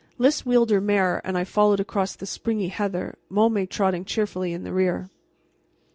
[0.17, 4.63] Lys wheeled her mare, and I followed across the springy heather, Môme trotting cheerfully in
[4.63, 5.11] the rear.